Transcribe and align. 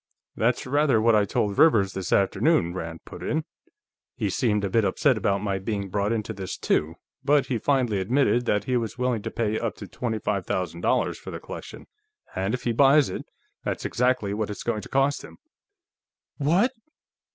"That's 0.35 0.65
rather 0.65 0.99
what 0.99 1.13
I 1.15 1.25
told 1.25 1.59
Rivers, 1.59 1.93
this 1.93 2.11
afternoon," 2.11 2.73
Rand 2.73 3.05
put 3.05 3.21
in. 3.21 3.43
"He 4.15 4.31
seemed 4.31 4.63
a 4.63 4.69
bit 4.71 4.83
upset 4.83 5.15
about 5.15 5.41
my 5.43 5.59
being 5.59 5.89
brought 5.91 6.11
into 6.11 6.33
this, 6.33 6.57
too, 6.57 6.95
but 7.23 7.45
he 7.45 7.59
finally 7.59 7.99
admitted 7.99 8.45
that 8.47 8.63
he 8.63 8.77
was 8.77 8.97
willing 8.97 9.21
to 9.21 9.29
pay 9.29 9.59
up 9.59 9.75
to 9.75 9.87
twenty 9.87 10.17
five 10.17 10.47
thousand 10.47 10.81
dollars 10.81 11.19
for 11.19 11.29
the 11.29 11.39
collection, 11.39 11.85
and 12.35 12.55
if 12.55 12.63
he 12.63 12.71
buys 12.71 13.11
it, 13.11 13.27
that's 13.63 13.85
exactly 13.85 14.33
what 14.33 14.49
it's 14.49 14.63
going 14.63 14.81
to 14.81 14.89
cost 14.89 15.21
him." 15.21 15.37
"_What? 16.41 16.69